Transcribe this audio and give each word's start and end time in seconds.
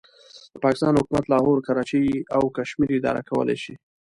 د 0.53 0.55
پاکستان 0.63 0.93
حکومت 0.99 1.25
لاهور، 1.33 1.57
کراچۍ 1.67 2.05
او 2.35 2.43
کشمیر 2.57 2.91
اداره 2.97 3.21
کولای 3.29 3.57
شي. 3.63 3.73